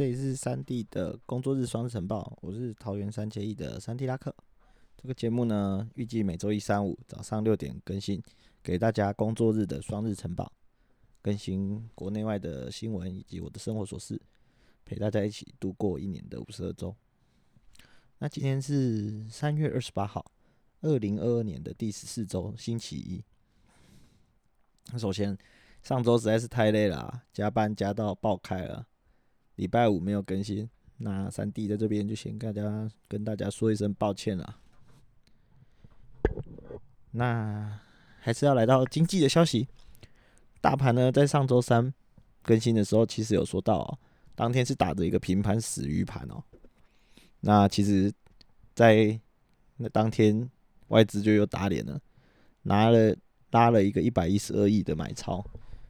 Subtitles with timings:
[0.00, 4.34] 这里是三 D 的工作日双日晨报，我是桃园三结义的三 D 拉克。
[4.96, 8.22] 这个节目呢，预计每周一、三、五早上六点更新，
[8.62, 10.50] 给大家工作日的双日晨报，
[11.20, 14.18] 更新国内外的新闻以及我的生活琐事，
[14.86, 16.96] 陪大家一起度过一年的五十二周。
[18.20, 20.32] 那今天是三月二十八号，
[20.80, 23.22] 二零二二年的第十四周，星期一。
[24.98, 25.36] 首先，
[25.82, 28.86] 上周实在是太累了，加班加到爆开了。
[29.60, 34.56] 礼拜五没有更新，那三弟在这边就先跟大家跟大家说一声抱歉了。
[37.10, 37.78] 那
[38.20, 39.68] 还是要来到经济的消息，
[40.62, 41.92] 大盘呢在上周三
[42.42, 43.98] 更新的时候，其实有说到，
[44.34, 46.42] 当天是打着一个平盘死鱼盘哦。
[47.40, 48.10] 那其实，
[48.74, 49.20] 在
[49.76, 50.50] 那当天
[50.88, 52.00] 外资就又打脸了，
[52.62, 53.14] 拿了
[53.50, 55.44] 拉了一个一百一十二亿的买超，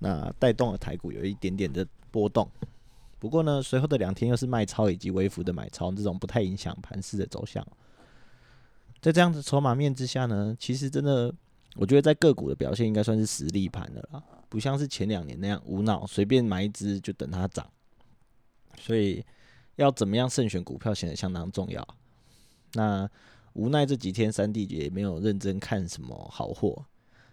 [0.00, 2.50] 那带动了台股有一点点的波动。
[3.22, 7.64] 不过呢，随后的两天又是卖超以及微幅的买超，这种不太影响盘势的走向。
[9.00, 11.32] 在这样子筹码面之下呢，其实真的，
[11.76, 17.64] 我觉得在个股的表现应该算是实力盘的啦，不像是前两年那样无脑随便买一只就等它涨。
[18.76, 19.24] 所以
[19.76, 21.86] 要怎么样慎选股票显得相当重要。
[22.72, 23.08] 那
[23.52, 26.84] 无奈这几天三弟也没有认真看什么好货，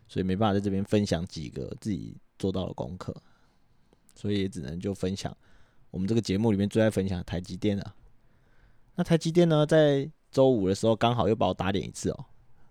[0.08, 3.12] 所以没办法在这边分享几个自己做到的功课，
[4.14, 5.36] 所以也只能就分享。
[5.92, 7.96] 我们这个节目里面最爱分享台积电了。
[8.96, 12.26] 那台积电呢，在周五的时候刚好又把我打脸一次哦。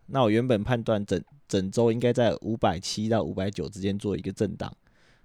[0.07, 4.75] 那我原本判断整整周应该在五百七到五百九之间做一个震荡，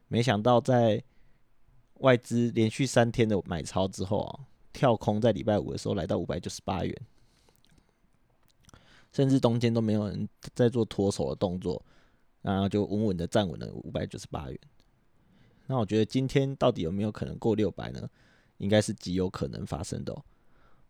[0.07, 1.01] 没想到在
[1.99, 4.39] 外资连续三天的买超之后啊，
[4.73, 7.01] 跳空在礼拜五的时候来到五百九十八元，
[9.11, 11.81] 甚至中间都没有人在做脱手的动作，
[12.41, 14.59] 然后就稳稳的站稳了五百九十八元。
[15.67, 18.09] 那我觉得今天到底有没有可能过六百呢？
[18.57, 20.15] 应该是极有可能发生的。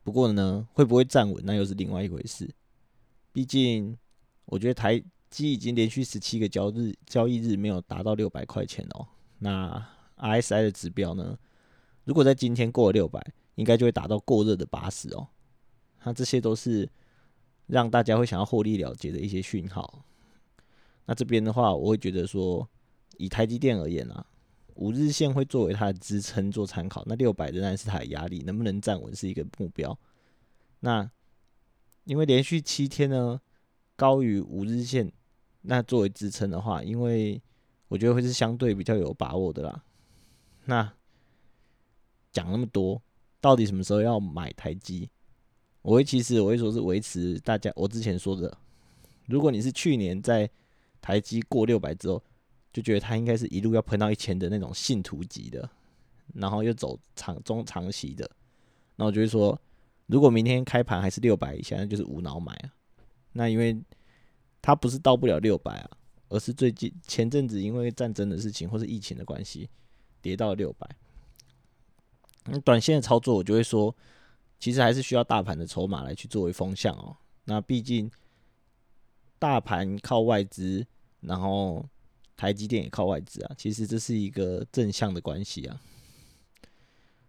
[0.03, 2.53] 不过呢，会不会站稳，那又是另外一回事。
[3.31, 3.97] 毕竟，
[4.45, 9.07] 我觉得台积已经连续十七个交日交易日没有达到六百块钱哦。
[9.39, 9.83] 那
[10.17, 11.37] RSI 的指标呢？
[12.03, 15.27] 如果在今天过了六百，应该就会达到过热的八十哦。
[16.03, 16.89] 那这些都是
[17.67, 20.03] 让大家会想要获利了结的一些讯号。
[21.05, 22.67] 那这边的话，我会觉得说，
[23.17, 24.25] 以台积电而言啊。
[24.75, 29.97] 五日线会作为它的支撑做参考，那六百仍然是它的压力，能不能站稳是一个目标。
[30.79, 31.09] 那
[32.05, 33.39] 因为连续七天呢
[33.95, 35.11] 高于五日线，
[35.61, 37.41] 那作为支撑的话，因为
[37.87, 39.83] 我觉得会是相对比较有把握的啦。
[40.65, 40.93] 那
[42.31, 43.01] 讲那么多，
[43.39, 45.09] 到底什么时候要买台积？
[45.81, 48.57] 我会其实我会说是维持大家我之前说的，
[49.27, 50.49] 如果你是去年在
[51.01, 52.23] 台积过六百之后。
[52.73, 55.69] 就觉得他应该是一路要喷到一千的那种信徒级的，
[56.33, 58.27] 然后又走长中长期的，
[58.95, 59.57] 那我就会说，
[60.07, 62.73] 如果明天开盘还是六百以下，那就是无脑买啊。
[63.33, 63.79] 那因为
[64.59, 65.91] 它不是到不了六百啊，
[66.29, 69.69] 而是最近前阵子因为战争的事情或是疫情的关系，
[70.19, 70.89] 跌到了六百。
[72.45, 73.95] 那短线的操作，我就会说，
[74.59, 77.15] 其实还是需要大盘的筹码来去作为风向哦。
[77.45, 78.09] 那毕竟
[79.37, 80.87] 大盘靠外资，
[81.21, 81.87] 然后。
[82.35, 85.81] 台积电也靠外资啊，其实这是一个正向的关系啊。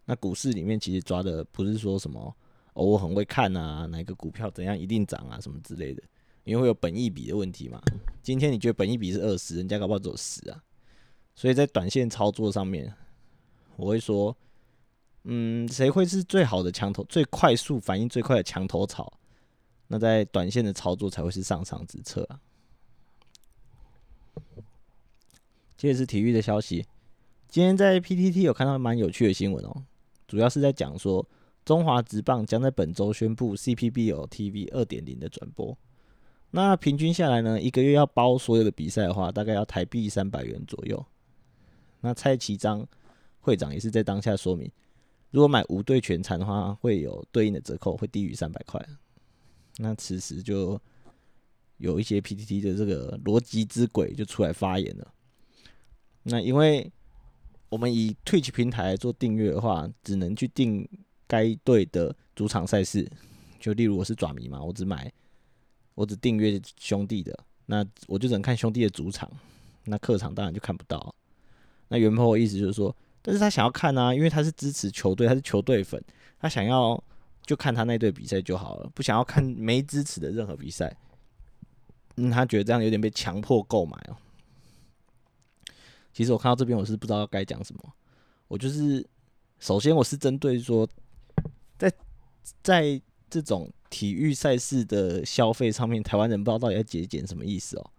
[0.07, 2.35] 那股市里面其实抓的不是说什么
[2.75, 6.03] 哦，我很会看啊，哪个股票怎样一定涨啊什么之类的，
[6.45, 7.81] 因为会有本益比的问题嘛。
[8.23, 10.63] 今天你觉得本益比是二十，人家搞不好只有十啊。
[11.35, 12.93] 所以在短线操作上面，
[13.77, 14.37] 我会说，
[15.25, 19.19] 嗯，谁会是最好的墙头、最快速反应最快的墙头草？
[19.89, 22.41] 那在短线的操作才会是上上之策啊。
[25.85, 26.83] 接着是体育的消息，
[27.47, 29.85] 今天在 PTT 有看到蛮有趣的新闻哦，
[30.27, 31.29] 主要是在讲说
[31.63, 35.77] 中华职棒将在本周宣布 CPBL TV 二点零的转播，
[36.53, 41.05] 那平均下来呢，一个月要包所有的比赛的话，大概要台币三百元左右。
[42.01, 42.89] 那蔡其章
[43.41, 44.73] 会长也是在当下说明，
[45.33, 48.83] 如果买五队全残的话，会有对应的折扣，会低于三百块。
[49.77, 50.81] 那此时就
[51.77, 55.11] 有一些 PTT 的这个逻辑之鬼就出来发言了。
[56.25, 56.91] 那因为
[57.69, 60.89] 我们以 Twitch 平台做订阅的话，只能去订
[61.27, 63.09] 该队的主场赛事。
[63.61, 65.11] 就例如我是爪迷嘛，我只买，
[65.95, 69.31] 我只订阅兄弟的，那我就只能看兄弟的主场，
[69.85, 71.15] 那客场当然就看不到。
[71.89, 76.03] 那原坡的意思就是说，但是他想要看啊，因为他是支持球队，他是球队粉，
[76.39, 77.03] 他想要
[77.47, 80.95] 就看他那队比赛就好了，不想要看没支持的任何比赛。
[82.17, 84.17] 嗯，他觉得这样有点被强迫购买哦。
[86.15, 87.83] 其实我看到这边，我是不知道该讲什么。
[88.47, 89.05] 我就是
[89.59, 90.89] 首先我是针对说，
[91.77, 91.93] 在
[92.63, 97.91] 在这种体育赛事的消费上面，台湾人不知道到底要节俭什么意思哦。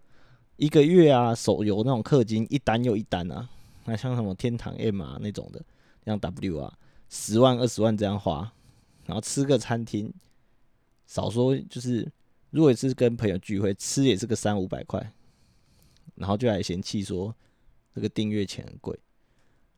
[0.56, 3.50] 一个月啊，手游那种氪金一单又一单啊，
[3.84, 5.62] 那像什么天堂 M 啊那种的，
[6.06, 6.74] 像 W 啊，
[7.10, 8.50] 十万二十万这样花，
[9.06, 10.14] 然后吃个餐厅，
[11.06, 12.10] 少说就是
[12.52, 15.12] 如果是跟朋友聚会吃也是个三五百块，
[16.16, 17.36] 然后就来嫌弃说
[17.96, 19.00] 这个订阅钱很贵，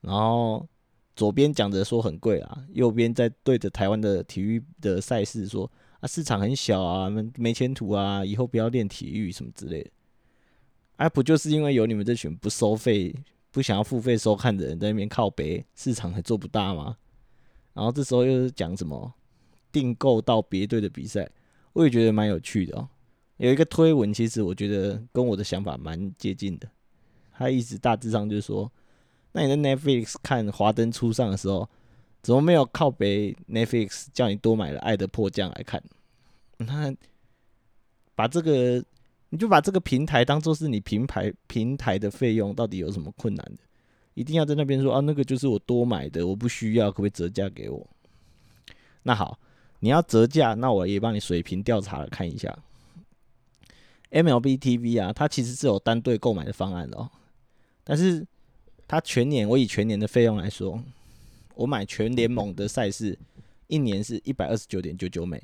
[0.02, 0.68] 然后
[1.16, 9.92] 左边讲着说很贵啊，右边在对着台湾的体育的赛事说啊市场很小啊，没没前途啊，以后不要练体育什么之类的。
[10.96, 13.16] 哎，不就是因为有你们这群不收费、
[13.52, 16.98] 不想要付费收看的人在那边靠北，市场还做不大吗？
[17.74, 19.14] 然后这时候又是讲什么
[19.72, 21.30] 订购到别队的比赛，
[21.74, 22.90] 我也觉得蛮有趣的哦。
[23.38, 26.68] 有一个推文，其实我觉得跟我的想法蛮接近的。
[27.38, 28.72] 他意思大致上就是说，
[29.32, 31.70] 那你在 Netflix 看《华灯初上》的时候，
[32.22, 35.84] 怎么没有靠北 Netflix 叫你多买了《爱的迫降》来看？
[36.58, 36.94] 那
[38.16, 38.84] 把这个。
[39.30, 43.58] 你就把这个平台当做是你平台平台的费用，到底有什么困难的？
[44.14, 47.86] 一定要在那边说啊，那个就是我多买的，我不需要，可不可以折价给我？
[49.04, 49.38] 那好，
[49.82, 52.58] 你要折价，那我也帮你水平调查了看一下。
[54.12, 57.12] MLB TV 啊，它其实是有单队购买的方案的哦，
[57.88, 58.28] 但是
[58.86, 60.84] 它全年，我以全年的费用来说，
[61.56, 63.18] 我买全联盟的赛事，
[63.68, 65.42] 一年是一百二十九点九九美。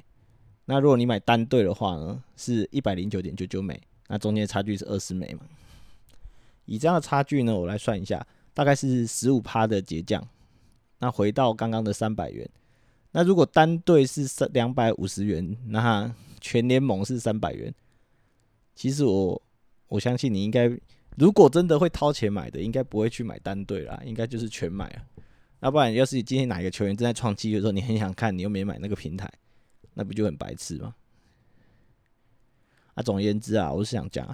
[0.65, 3.79] 那如果你买单队的话呢，是一百零九点九九美，
[4.09, 5.41] 那中间差距是二十美嘛？
[6.65, 10.25] 以这样的差距呢，我来算一下，大概是十五趴的结降。
[10.99, 12.49] 那回到刚刚的三百元，
[13.11, 17.73] 那如果单队是三两百五十元，那全联盟是三百元。
[18.75, 19.41] 其实我
[19.87, 20.69] 我相信你应该，
[21.17, 25.05] 如果真的会掏钱买的，应该不会去买单队啦，应该就是全买啊。
[25.61, 29.31] 要不然，要是今天哪一个球员正在创纪录的时候，你很想看，你又没买那个平台。
[29.93, 30.95] 那不就很白痴吗？
[32.95, 34.25] 啊，总而言之啊，我是想讲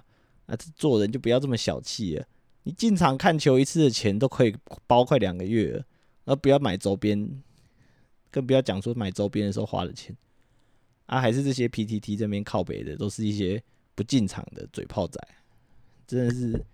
[0.45, 2.25] 啊，做人就不要这么小气了。
[2.63, 4.55] 你进场看球一次的钱都可以
[4.87, 5.85] 包快两个月了，
[6.25, 7.41] 而不要买周边，
[8.31, 10.15] 更不要讲说买周边的时候花的钱
[11.07, 13.61] 啊，还是这些 PTT 这边靠北的，都是一些
[13.95, 15.19] 不进场的嘴炮仔，
[16.09, 16.65] 真的是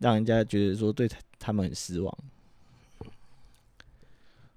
[0.00, 1.08] 让人家觉得说对
[1.38, 2.18] 他们很失望。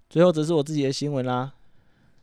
[0.10, 1.54] 最后，则是我自己的新闻啦。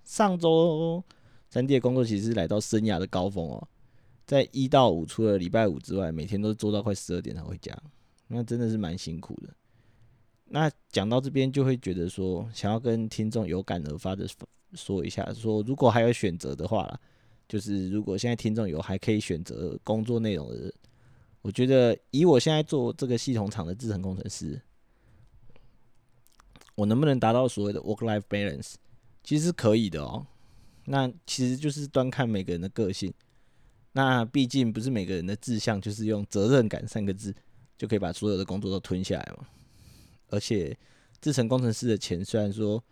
[0.05, 1.01] 上周
[1.49, 3.69] 三 D 的工作其实来到生涯的高峰哦，
[4.27, 7.77] 在一到五除了礼拜五之外，每天都做到快十二点才回家，
[8.27, 9.55] 那真的是蛮辛苦的。
[10.47, 14.27] 那讲到这边就会觉得说，想要跟听众有感而发的
[14.75, 17.01] 说一下，说如果还有选择的话啦，
[17.49, 20.75] 就是如果现在听众有还可以选择工作内容的，
[21.43, 24.61] 我觉得以我现在做这个系统厂的制程工程师，
[26.75, 28.75] 我能不能达到所谓的 work life balance？
[29.23, 30.27] 其实可以的哦，
[30.85, 33.13] 那其实就是端看每个人的个性。
[33.93, 37.35] 那毕竟不是每个人的志向就是用责任感三个字
[37.77, 39.47] 就可以把所有的工作都吞下来嘛。
[40.29, 40.77] 而且，
[41.21, 42.83] 制成工程师的钱虽然说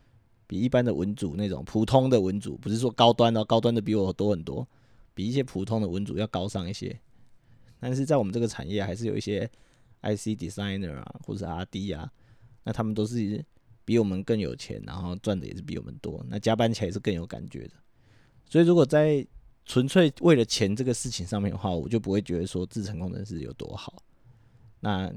[0.46, 4.66] 比一般的文组那种普通的文组，不是说高端的，高端的比我多很多，
[5.14, 6.98] 比一些普通的文组要高上一些。
[7.80, 9.48] 但是在我们这个产业，还是有一些
[10.02, 12.12] IC designer 啊，或者 RD 啊，
[12.64, 13.44] 那他们都是。
[13.88, 17.70] 比我们更有钱，然后赚的也是比我们多，那加班起来是更有感觉的。
[18.44, 19.26] 所以，如果在
[19.64, 24.02] 纯粹为了钱这个事情上面的话，我就不会觉得说制成工程师有多好。
[24.80, 25.10] 那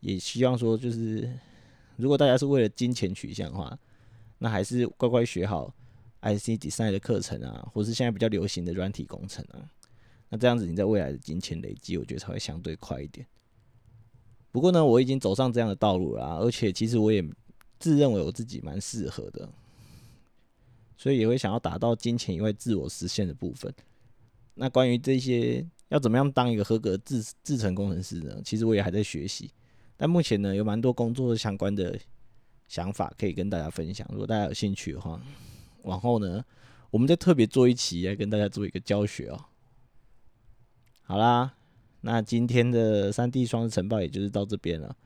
[0.00, 1.32] 也希望说，就是
[1.94, 3.78] 如果大家是为了金钱取向的话，
[4.38, 5.72] 那还是乖乖学好
[6.22, 9.70] IC design 的课程啊，或是现在比较流行的软体工程啊。
[10.34, 13.24] 那这样子你在未来的金钱累积，我觉得才会相对快一点。
[14.50, 17.24] 不过呢，我已经走上这样的道路了，而且其实我也。
[17.76, 19.46] 自认为我自己蛮适合的，
[20.96, 23.70] 所以也会想要达到金钱以外自我实现的部分。
[24.54, 28.40] 那关于这些要怎么样当一个合格制制程工程师呢？
[28.42, 29.50] 其实我也还在学习，
[29.98, 31.98] 但目前呢有蛮多工作相关的
[32.68, 34.06] 想法可以跟大家分享。
[34.10, 35.20] 如果大家有兴趣的话，
[35.82, 36.42] 往后呢
[36.90, 39.44] 我们再特别做一期来跟大家做一个教学哦。
[41.06, 41.54] 好啦，
[42.00, 44.96] 那今天的三 D 双日晨报也就是到这边了。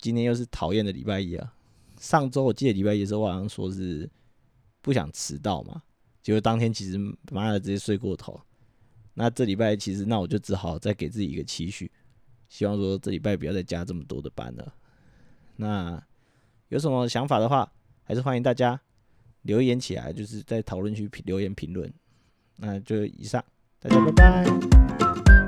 [0.00, 1.54] 今天又是讨厌的礼拜一啊！
[2.00, 4.10] 上周我记得礼拜一的时候，我好像说是
[4.80, 5.80] 不想迟到嘛，
[6.22, 6.98] 结果当天其实
[7.30, 8.40] 妈的直接睡过头。
[9.14, 11.88] 那这礼拜其实那我就只好再给自己一个期许，
[12.48, 14.74] 希望说这礼拜不要再加这么多的班了。
[15.54, 16.02] 那
[16.68, 18.80] 有什么想法的话，还是欢迎大家
[19.42, 21.92] 留言起来，就是在讨论区留言评论。
[22.56, 23.44] 那就以上，
[23.82, 25.41] 大家拜拜。